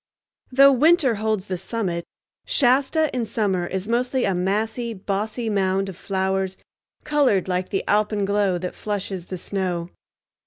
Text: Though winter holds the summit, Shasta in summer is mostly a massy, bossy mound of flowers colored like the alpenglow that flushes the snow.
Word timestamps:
Though 0.51 0.71
winter 0.71 1.13
holds 1.13 1.45
the 1.45 1.59
summit, 1.59 2.05
Shasta 2.47 3.15
in 3.15 3.23
summer 3.27 3.67
is 3.67 3.87
mostly 3.87 4.25
a 4.25 4.33
massy, 4.33 4.95
bossy 4.95 5.47
mound 5.47 5.89
of 5.89 5.95
flowers 5.95 6.57
colored 7.03 7.47
like 7.47 7.69
the 7.69 7.83
alpenglow 7.87 8.57
that 8.61 8.73
flushes 8.73 9.27
the 9.27 9.37
snow. 9.37 9.91